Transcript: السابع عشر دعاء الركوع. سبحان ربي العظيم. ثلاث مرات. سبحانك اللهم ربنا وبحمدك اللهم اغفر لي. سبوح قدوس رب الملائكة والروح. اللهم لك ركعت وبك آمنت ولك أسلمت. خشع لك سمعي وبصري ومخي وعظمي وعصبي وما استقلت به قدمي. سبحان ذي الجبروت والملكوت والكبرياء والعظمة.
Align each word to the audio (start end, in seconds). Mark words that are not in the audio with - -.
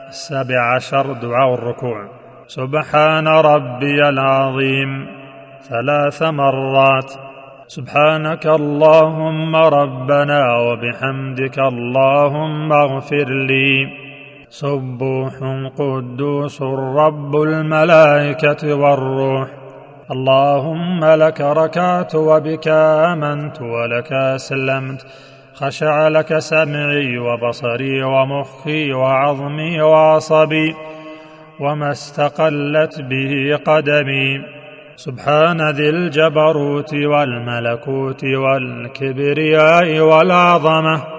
السابع 0.00 0.74
عشر 0.74 1.12
دعاء 1.12 1.54
الركوع. 1.54 2.08
سبحان 2.46 3.28
ربي 3.28 4.08
العظيم. 4.08 5.06
ثلاث 5.62 6.22
مرات. 6.22 7.12
سبحانك 7.66 8.46
اللهم 8.46 9.56
ربنا 9.56 10.56
وبحمدك 10.56 11.58
اللهم 11.58 12.72
اغفر 12.72 13.28
لي. 13.28 13.86
سبوح 14.48 15.32
قدوس 15.78 16.62
رب 16.96 17.36
الملائكة 17.36 18.74
والروح. 18.74 19.48
اللهم 20.10 21.04
لك 21.04 21.40
ركعت 21.40 22.14
وبك 22.14 22.68
آمنت 22.68 23.62
ولك 23.62 24.12
أسلمت. 24.12 25.06
خشع 25.54 26.08
لك 26.08 26.38
سمعي 26.38 27.18
وبصري 27.18 28.02
ومخي 28.02 28.92
وعظمي 28.92 29.80
وعصبي 29.80 30.74
وما 31.60 31.90
استقلت 31.90 33.00
به 33.00 33.58
قدمي. 33.66 34.42
سبحان 34.96 35.70
ذي 35.70 35.88
الجبروت 35.88 36.94
والملكوت 36.94 38.24
والكبرياء 38.24 40.00
والعظمة. 40.00 41.13